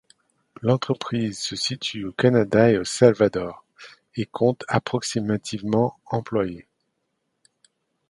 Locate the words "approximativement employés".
4.67-6.67